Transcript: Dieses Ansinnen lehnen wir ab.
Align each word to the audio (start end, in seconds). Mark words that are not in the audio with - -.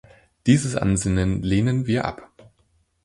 Dieses 0.47 0.75
Ansinnen 0.75 1.43
lehnen 1.43 1.85
wir 1.85 2.05
ab. 2.05 2.27